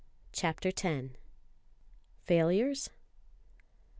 [0.31, 1.09] CHAPTER X
[2.25, 2.89] Failures?